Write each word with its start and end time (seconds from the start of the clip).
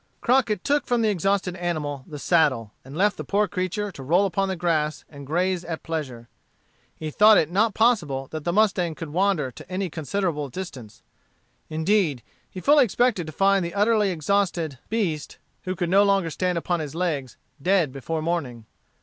Crockett 0.19 0.63
took 0.63 0.87
from 0.87 1.03
the 1.03 1.09
exhausted 1.09 1.55
animal 1.57 2.03
the 2.07 2.17
saddle, 2.17 2.73
and 2.83 2.97
left 2.97 3.17
the 3.17 3.23
poor 3.23 3.47
creature 3.47 3.91
to 3.91 4.01
roll 4.01 4.25
upon 4.25 4.47
the 4.49 4.55
grass 4.55 5.05
and 5.11 5.27
graze 5.27 5.63
at 5.63 5.83
pleasure. 5.83 6.27
He 6.95 7.11
thought 7.11 7.37
it 7.37 7.51
not 7.51 7.75
possible 7.75 8.27
that 8.31 8.43
the 8.43 8.51
mustang 8.51 8.95
could 8.95 9.09
wander 9.09 9.51
to 9.51 9.71
any 9.71 9.91
considerable 9.91 10.49
distance. 10.49 11.03
Indeed, 11.69 12.23
he 12.49 12.59
fully 12.59 12.83
expected 12.83 13.27
to 13.27 13.31
find 13.31 13.63
the 13.63 13.75
utterly 13.75 14.09
exhausted 14.09 14.79
beast, 14.89 15.37
who 15.65 15.75
could 15.75 15.89
no 15.91 16.01
longer 16.01 16.31
stand 16.31 16.57
upon 16.57 16.79
his 16.79 16.95
legs, 16.95 17.37
dead 17.61 17.91
before 17.91 18.23
morning. 18.23 18.65